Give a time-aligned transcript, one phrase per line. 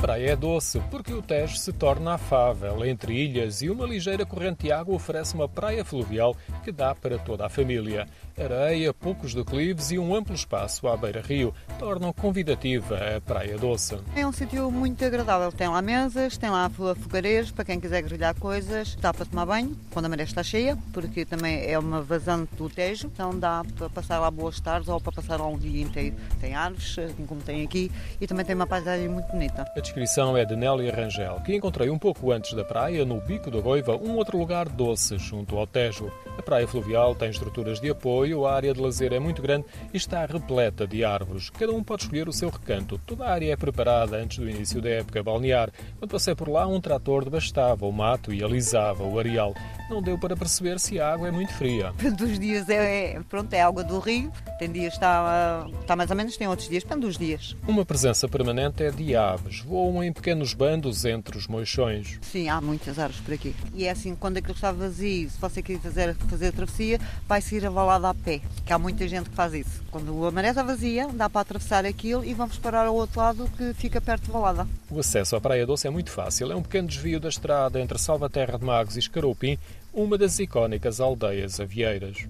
[0.00, 4.64] praia é doce porque o Tejo se torna afável entre ilhas e uma ligeira corrente
[4.64, 8.06] de água oferece uma praia fluvial que dá para toda a família.
[8.38, 13.98] Areia, poucos declives e um amplo espaço à beira-rio tornam convidativa a Praia Doce.
[14.14, 15.50] É um sítio muito agradável.
[15.50, 18.94] Tem lá mesas, tem lá fogareiros para quem quiser grelhar coisas.
[18.96, 22.68] Dá para tomar banho quando a maré está cheia, porque também é uma vazante do
[22.68, 23.06] Tejo.
[23.06, 26.16] Então dá para passar lá boas tardes ou para passar lá um dia inteiro.
[26.38, 27.90] Tem árvores, assim como tem aqui,
[28.20, 29.64] e também tem uma paisagem muito bonita.
[29.86, 33.60] Descrição é de Nélia Rangel, que encontrei um pouco antes da praia, no Bico da
[33.60, 36.10] Goiva, um outro lugar doce junto ao Tejo.
[36.36, 39.96] A praia fluvial tem estruturas de apoio, a área de lazer é muito grande e
[39.96, 41.50] está repleta de árvores.
[41.50, 42.98] Cada um pode escolher o seu recanto.
[43.06, 45.70] Toda a área é preparada antes do início da época balnear.
[46.00, 49.54] Quando passei por lá, um trator devastava o mato e alisava o areal.
[49.88, 51.92] Não deu para perceber se a água é muito fria.
[52.16, 54.32] Dos dias é, é, pronto, é água do rio.
[54.58, 57.56] Tem dias está, está mais ou menos, tem outros dias, depende dos dias.
[57.68, 59.60] Uma presença permanente é de aves.
[59.60, 62.18] Voam em pequenos bandos entre os moixões.
[62.22, 63.54] Sim, há muitas árvores por aqui.
[63.74, 67.54] E é assim, quando aquilo está vazio, se você quiser fazer, fazer a travessia, vai-se
[67.56, 68.40] ir a valada a pé.
[68.66, 69.82] Que há muita gente que faz isso.
[69.92, 73.48] Quando a maré está vazia, dá para atravessar aquilo e vamos parar ao outro lado
[73.56, 74.66] que fica perto de Valada.
[74.90, 76.50] O acesso à Praia Doce é muito fácil.
[76.50, 79.56] É um pequeno desvio da estrada entre Salvaterra de Magos e Escaroupim,
[79.94, 82.26] uma das icónicas aldeias avieiras.